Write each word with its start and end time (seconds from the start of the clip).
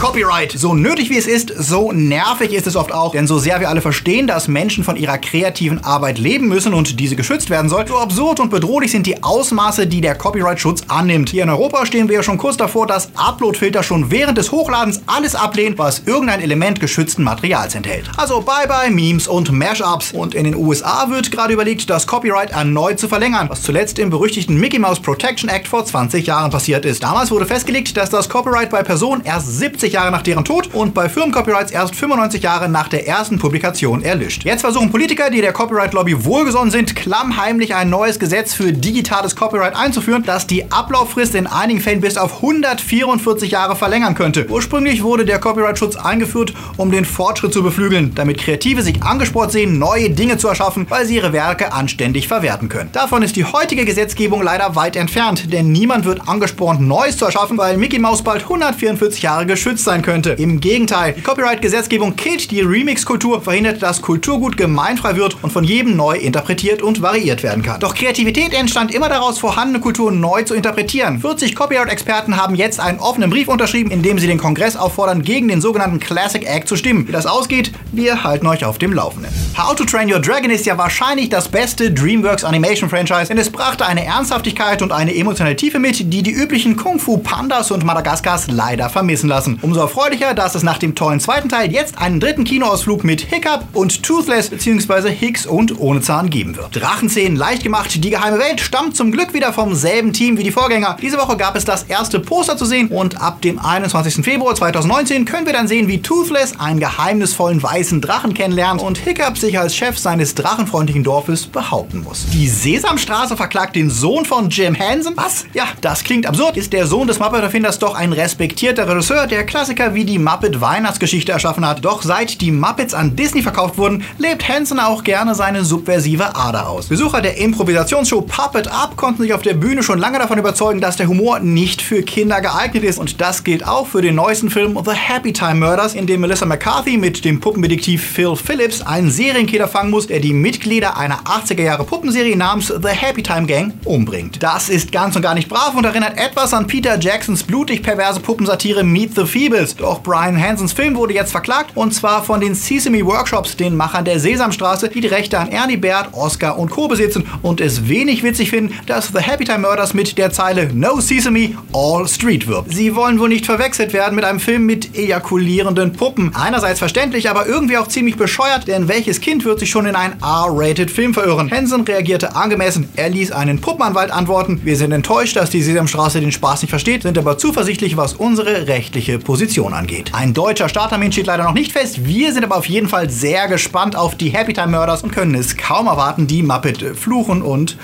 Copyright. 0.00 0.52
So 0.52 0.72
nötig 0.72 1.10
wie 1.10 1.18
es 1.18 1.26
ist, 1.26 1.52
so 1.58 1.92
nervig 1.92 2.54
ist 2.54 2.66
es 2.66 2.74
oft 2.74 2.90
auch. 2.90 3.12
Denn 3.12 3.26
so 3.26 3.38
sehr 3.38 3.60
wir 3.60 3.68
alle 3.68 3.82
verstehen, 3.82 4.26
dass 4.26 4.48
Menschen 4.48 4.82
von 4.82 4.96
ihrer 4.96 5.18
kreativen 5.18 5.84
Arbeit 5.84 6.16
leben 6.16 6.48
müssen 6.48 6.72
und 6.72 6.98
diese 6.98 7.16
geschützt 7.16 7.50
werden 7.50 7.68
soll, 7.68 7.86
so 7.86 7.98
absurd 7.98 8.40
und 8.40 8.48
bedrohlich 8.48 8.92
sind 8.92 9.04
die 9.04 9.22
Ausmaße, 9.22 9.86
die 9.86 10.00
der 10.00 10.14
Copyright-Schutz 10.14 10.84
annimmt. 10.88 11.28
Hier 11.28 11.42
in 11.42 11.50
Europa 11.50 11.84
stehen 11.84 12.08
wir 12.08 12.16
ja 12.16 12.22
schon 12.22 12.38
kurz 12.38 12.56
davor, 12.56 12.86
dass 12.86 13.10
Upload-Filter 13.14 13.82
schon 13.82 14.10
während 14.10 14.38
des 14.38 14.52
Hochladens 14.52 15.02
alles 15.04 15.34
ablehnen, 15.34 15.76
was 15.76 16.04
irgendein 16.06 16.40
Element 16.40 16.80
geschützten 16.80 17.22
Materials 17.22 17.74
enthält. 17.74 18.10
Also 18.16 18.40
bye 18.40 18.66
bye 18.66 18.90
Memes 18.90 19.28
und 19.28 19.52
Mashups. 19.52 20.12
Und 20.12 20.34
in 20.34 20.44
den 20.44 20.56
USA 20.56 21.10
wird 21.10 21.30
gerade 21.30 21.52
überlegt, 21.52 21.90
das 21.90 22.06
Copyright 22.06 22.52
erneut 22.52 22.98
zu 22.98 23.06
verlängern, 23.06 23.50
was 23.50 23.60
zuletzt 23.60 23.98
im 23.98 24.08
berüchtigten 24.08 24.56
Mickey 24.56 24.78
Mouse 24.78 25.00
Protection 25.00 25.50
Act 25.50 25.68
vor 25.68 25.84
20 25.84 26.26
Jahren 26.26 26.50
passiert 26.50 26.86
ist. 26.86 27.02
Damals 27.02 27.30
wurde 27.30 27.44
festgelegt, 27.44 27.98
dass 27.98 28.08
das 28.08 28.30
Copyright 28.30 28.70
bei 28.70 28.82
Personen 28.82 29.22
erst 29.26 29.58
70 29.58 29.89
50 29.90 29.92
Jahre 29.92 30.10
nach 30.12 30.22
deren 30.22 30.44
Tod 30.44 30.72
und 30.72 30.94
bei 30.94 31.08
Firmencopyrights 31.08 31.72
erst 31.72 31.96
95 31.96 32.42
Jahre 32.42 32.68
nach 32.68 32.88
der 32.88 33.08
ersten 33.08 33.38
Publikation 33.38 34.02
erlischt. 34.02 34.44
Jetzt 34.44 34.60
versuchen 34.60 34.90
Politiker, 34.90 35.30
die 35.30 35.40
der 35.40 35.52
Copyright-Lobby 35.52 36.24
wohlgesonnen 36.24 36.70
sind, 36.70 36.94
klammheimlich 36.94 37.74
ein 37.74 37.90
neues 37.90 38.18
Gesetz 38.18 38.54
für 38.54 38.72
digitales 38.72 39.34
Copyright 39.34 39.74
einzuführen, 39.74 40.22
das 40.24 40.46
die 40.46 40.70
Ablauffrist 40.70 41.34
in 41.34 41.46
einigen 41.46 41.80
Fällen 41.80 42.00
bis 42.00 42.16
auf 42.16 42.36
144 42.36 43.50
Jahre 43.50 43.74
verlängern 43.74 44.14
könnte. 44.14 44.46
Ursprünglich 44.48 45.02
wurde 45.02 45.24
der 45.24 45.40
Copyright-Schutz 45.40 45.96
eingeführt, 45.96 46.54
um 46.76 46.92
den 46.92 47.04
Fortschritt 47.04 47.52
zu 47.52 47.62
beflügeln, 47.62 48.12
damit 48.14 48.38
Kreative 48.38 48.82
sich 48.82 49.02
angespornt 49.02 49.52
sehen, 49.52 49.78
neue 49.78 50.10
Dinge 50.10 50.38
zu 50.38 50.46
erschaffen, 50.46 50.86
weil 50.88 51.06
sie 51.06 51.16
ihre 51.16 51.32
Werke 51.32 51.72
anständig 51.72 52.28
verwerten 52.28 52.68
können. 52.68 52.90
Davon 52.92 53.22
ist 53.22 53.34
die 53.34 53.44
heutige 53.44 53.84
Gesetzgebung 53.84 54.42
leider 54.42 54.76
weit 54.76 54.94
entfernt, 54.94 55.52
denn 55.52 55.72
niemand 55.72 56.04
wird 56.04 56.28
angespornt, 56.28 56.80
Neues 56.80 57.16
zu 57.16 57.24
erschaffen, 57.24 57.58
weil 57.58 57.76
Mickey 57.76 57.98
Mouse 57.98 58.22
bald 58.22 58.42
144 58.42 59.22
Jahre 59.22 59.46
geschützt 59.46 59.79
geschützt 59.80 59.84
sein 59.84 60.02
könnte. 60.02 60.30
Im 60.30 60.60
Gegenteil, 60.60 61.14
die 61.14 61.22
Copyright-Gesetzgebung 61.22 62.16
killt 62.16 62.50
die 62.50 62.60
Remix-Kultur, 62.60 63.42
verhindert, 63.42 63.82
dass 63.82 64.02
Kulturgut 64.02 64.56
gemeinfrei 64.56 65.16
wird 65.16 65.36
und 65.42 65.52
von 65.52 65.64
jedem 65.64 65.96
neu 65.96 66.16
interpretiert 66.16 66.82
und 66.82 67.02
variiert 67.02 67.42
werden 67.42 67.62
kann. 67.62 67.80
Doch 67.80 67.94
Kreativität 67.94 68.52
entstand 68.52 68.94
immer 68.94 69.08
daraus, 69.08 69.38
vorhandene 69.38 69.80
Kultur 69.80 70.12
neu 70.12 70.42
zu 70.42 70.54
interpretieren. 70.54 71.20
40 71.20 71.54
Copyright-Experten 71.54 72.36
haben 72.36 72.54
jetzt 72.54 72.80
einen 72.80 72.98
offenen 72.98 73.30
Brief 73.30 73.48
unterschrieben, 73.48 73.90
in 73.90 74.02
dem 74.02 74.18
sie 74.18 74.26
den 74.26 74.38
Kongress 74.38 74.76
auffordern, 74.76 75.22
gegen 75.22 75.48
den 75.48 75.60
sogenannten 75.60 76.00
Classic 76.00 76.46
Act 76.46 76.68
zu 76.68 76.76
stimmen. 76.76 77.08
Wie 77.08 77.12
das 77.12 77.26
ausgeht, 77.26 77.72
wir 77.92 78.22
halten 78.22 78.46
euch 78.46 78.64
auf 78.64 78.78
dem 78.78 78.92
Laufenden. 78.92 79.32
How 79.56 79.74
to 79.74 79.84
Train 79.84 80.12
Your 80.12 80.20
Dragon 80.20 80.50
ist 80.50 80.66
ja 80.66 80.76
wahrscheinlich 80.78 81.28
das 81.28 81.48
beste 81.48 81.90
DreamWorks 81.90 82.44
Animation 82.44 82.88
Franchise, 82.88 83.26
denn 83.28 83.38
es 83.38 83.50
brachte 83.50 83.86
eine 83.86 84.04
Ernsthaftigkeit 84.04 84.82
und 84.82 84.92
eine 84.92 85.14
emotionale 85.14 85.56
Tiefe 85.56 85.78
mit, 85.78 86.12
die 86.12 86.22
die 86.22 86.30
üblichen 86.30 86.76
Kung 86.76 86.98
Fu 86.98 87.18
Pandas 87.18 87.70
und 87.70 87.84
Madagaskars 87.84 88.48
leider 88.50 88.88
vermissen 88.88 89.28
lassen. 89.28 89.58
Um 89.62 89.69
Umso 89.70 89.82
erfreulicher, 89.82 90.34
dass 90.34 90.56
es 90.56 90.64
nach 90.64 90.78
dem 90.78 90.96
tollen 90.96 91.20
zweiten 91.20 91.48
Teil 91.48 91.70
jetzt 91.70 91.96
einen 91.96 92.18
dritten 92.18 92.42
Kinoausflug 92.42 93.04
mit 93.04 93.20
Hiccup 93.20 93.68
und 93.72 94.02
Toothless 94.02 94.50
bzw. 94.50 95.12
Hicks 95.12 95.46
und 95.46 95.78
ohne 95.78 96.00
Zahn 96.00 96.28
geben 96.28 96.56
wird. 96.56 96.74
Drachenszenen 96.74 97.36
leicht 97.36 97.62
gemacht, 97.62 98.02
die 98.02 98.10
geheime 98.10 98.40
Welt 98.40 98.60
stammt 98.60 98.96
zum 98.96 99.12
Glück 99.12 99.32
wieder 99.32 99.52
vom 99.52 99.76
selben 99.76 100.12
Team 100.12 100.38
wie 100.38 100.42
die 100.42 100.50
Vorgänger. 100.50 100.96
Diese 101.00 101.18
Woche 101.18 101.36
gab 101.36 101.54
es 101.54 101.64
das 101.64 101.84
erste 101.84 102.18
Poster 102.18 102.56
zu 102.56 102.64
sehen 102.64 102.88
und 102.88 103.22
ab 103.22 103.42
dem 103.42 103.60
21. 103.60 104.24
Februar 104.24 104.56
2019 104.56 105.24
können 105.24 105.46
wir 105.46 105.52
dann 105.52 105.68
sehen, 105.68 105.86
wie 105.86 106.02
Toothless 106.02 106.58
einen 106.58 106.80
geheimnisvollen 106.80 107.62
weißen 107.62 108.00
Drachen 108.00 108.34
kennenlernt 108.34 108.82
und 108.82 108.98
Hiccup 108.98 109.38
sich 109.38 109.56
als 109.56 109.76
Chef 109.76 109.96
seines 109.98 110.34
drachenfreundlichen 110.34 111.04
Dorfes 111.04 111.46
behaupten 111.46 112.02
muss. 112.02 112.26
Die 112.32 112.48
Sesamstraße 112.48 113.36
verklagt 113.36 113.76
den 113.76 113.88
Sohn 113.88 114.24
von 114.24 114.50
Jim 114.50 114.74
Henson? 114.74 115.12
Was? 115.16 115.44
Ja, 115.54 115.66
das 115.80 116.02
klingt 116.02 116.26
absurd. 116.26 116.56
Ist 116.56 116.72
der 116.72 116.88
Sohn 116.88 117.06
des 117.06 117.20
Muppet-Erfinders 117.20 117.78
doch 117.78 117.94
ein 117.94 118.12
respektierter 118.12 118.88
Regisseur, 118.88 119.28
der 119.28 119.46
klar 119.46 119.59
Klassiker 119.60 119.92
wie 119.94 120.06
die 120.06 120.18
Muppet 120.18 120.62
Weihnachtsgeschichte 120.62 121.32
erschaffen 121.32 121.66
hat. 121.66 121.84
Doch 121.84 122.00
seit 122.00 122.40
die 122.40 122.50
Muppets 122.50 122.94
an 122.94 123.14
Disney 123.14 123.42
verkauft 123.42 123.76
wurden, 123.76 124.02
lebt 124.16 124.48
Henson 124.48 124.80
auch 124.80 125.04
gerne 125.04 125.34
seine 125.34 125.66
subversive 125.66 126.34
Ader 126.34 126.66
aus. 126.66 126.86
Besucher 126.86 127.20
der 127.20 127.36
Improvisationsshow 127.36 128.22
Puppet 128.22 128.68
Up 128.68 128.96
konnten 128.96 129.20
sich 129.20 129.34
auf 129.34 129.42
der 129.42 129.52
Bühne 129.52 129.82
schon 129.82 129.98
lange 129.98 130.18
davon 130.18 130.38
überzeugen, 130.38 130.80
dass 130.80 130.96
der 130.96 131.08
Humor 131.08 131.40
nicht 131.40 131.82
für 131.82 132.02
Kinder 132.02 132.40
geeignet 132.40 132.84
ist. 132.84 132.98
Und 132.98 133.20
das 133.20 133.44
gilt 133.44 133.68
auch 133.68 133.86
für 133.86 134.00
den 134.00 134.14
neuesten 134.14 134.48
Film 134.48 134.78
The 134.82 134.92
Happy 134.92 135.34
Time 135.34 135.56
Murders, 135.56 135.94
in 135.94 136.06
dem 136.06 136.22
Melissa 136.22 136.46
McCarthy 136.46 136.96
mit 136.96 137.22
dem 137.26 137.38
Puppendetektiv 137.38 138.02
Phil 138.02 138.36
Phillips 138.36 138.80
einen 138.80 139.10
Serienkiller 139.10 139.68
fangen 139.68 139.90
muss, 139.90 140.06
der 140.06 140.20
die 140.20 140.32
Mitglieder 140.32 140.96
einer 140.96 141.24
80er 141.24 141.62
Jahre 141.62 141.84
Puppenserie 141.84 142.34
namens 142.34 142.68
The 142.68 142.88
Happy 142.88 143.22
Time 143.22 143.44
Gang 143.44 143.74
umbringt. 143.84 144.42
Das 144.42 144.70
ist 144.70 144.90
ganz 144.90 145.16
und 145.16 145.22
gar 145.22 145.34
nicht 145.34 145.50
brav 145.50 145.74
und 145.74 145.84
erinnert 145.84 146.16
etwas 146.16 146.54
an 146.54 146.66
Peter 146.66 146.98
Jacksons 146.98 147.42
blutig 147.42 147.82
perverse 147.82 148.20
Puppensatire 148.20 148.82
Meet 148.82 149.16
the 149.16 149.26
Feeble 149.26 149.49
Feebles. 149.50 149.74
Doch 149.74 150.02
Brian 150.02 150.40
Hansons 150.40 150.72
Film 150.72 150.94
wurde 150.94 151.14
jetzt 151.14 151.32
verklagt 151.32 151.72
und 151.74 151.92
zwar 151.92 152.22
von 152.22 152.40
den 152.40 152.54
Sesame 152.54 153.04
Workshops, 153.04 153.56
den 153.56 153.74
Machern 153.74 154.04
der 154.04 154.20
Sesamstraße, 154.20 154.88
die 154.88 155.00
die 155.00 155.08
Rechte 155.08 155.38
an 155.38 155.50
Ernie 155.50 155.76
Baird, 155.76 156.10
Oscar 156.12 156.56
und 156.56 156.70
Co. 156.70 156.86
besitzen 156.86 157.26
und 157.42 157.60
es 157.60 157.88
wenig 157.88 158.22
witzig 158.22 158.50
finden, 158.50 158.74
dass 158.86 159.08
The 159.08 159.18
Happy 159.18 159.44
Time 159.44 159.60
Murders 159.60 159.92
mit 159.92 160.16
der 160.18 160.30
Zeile 160.30 160.70
No 160.72 161.00
Sesame, 161.00 161.56
All 161.72 162.06
Street 162.06 162.46
wirbt. 162.46 162.72
Sie 162.72 162.94
wollen 162.94 163.18
wohl 163.18 163.28
nicht 163.28 163.46
verwechselt 163.46 163.92
werden 163.92 164.14
mit 164.14 164.24
einem 164.24 164.38
Film 164.38 164.66
mit 164.66 164.96
ejakulierenden 164.96 165.94
Puppen. 165.94 166.32
Einerseits 166.34 166.78
verständlich, 166.78 167.28
aber 167.28 167.46
irgendwie 167.46 167.76
auch 167.76 167.88
ziemlich 167.88 168.16
bescheuert, 168.16 168.68
denn 168.68 168.88
welches 168.88 169.20
Kind 169.20 169.44
wird 169.44 169.58
sich 169.58 169.70
schon 169.70 169.86
in 169.86 169.96
einen 169.96 170.14
R-rated 170.22 170.90
Film 170.90 171.12
verirren? 171.12 171.50
Hansen 171.50 171.82
reagierte 171.82 172.36
angemessen. 172.36 172.88
Er 172.94 173.08
ließ 173.08 173.32
einen 173.32 173.60
Puppenanwalt 173.60 174.12
antworten. 174.12 174.60
Wir 174.62 174.76
sind 174.76 174.92
enttäuscht, 174.92 175.36
dass 175.36 175.50
die 175.50 175.62
Sesamstraße 175.62 176.20
den 176.20 176.32
Spaß 176.32 176.62
nicht 176.62 176.70
versteht, 176.70 177.02
sind 177.02 177.18
aber 177.18 177.36
zuversichtlich, 177.36 177.96
was 177.96 178.12
unsere 178.12 178.68
rechtliche 178.68 179.18
Position 179.18 179.29
Position 179.30 179.74
angeht. 179.74 180.12
Ein 180.12 180.34
deutscher 180.34 180.68
Starttermin 180.68 181.12
steht 181.12 181.26
leider 181.26 181.44
noch 181.44 181.54
nicht 181.54 181.70
fest. 181.70 182.04
Wir 182.04 182.32
sind 182.32 182.42
aber 182.42 182.56
auf 182.56 182.66
jeden 182.66 182.88
Fall 182.88 183.08
sehr 183.10 183.46
gespannt 183.46 183.94
auf 183.94 184.16
die 184.16 184.30
Happy 184.30 184.52
Time 184.52 184.76
Murders 184.76 185.04
und 185.04 185.12
können 185.12 185.36
es 185.36 185.56
kaum 185.56 185.86
erwarten, 185.86 186.26
die 186.26 186.42
Muppet 186.42 186.82
fluchen 186.96 187.40
und 187.40 187.76